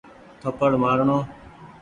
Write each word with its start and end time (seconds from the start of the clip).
ٿپڙ 0.41 0.71
مآر 0.81 0.99
ڻو۔ 1.07 1.17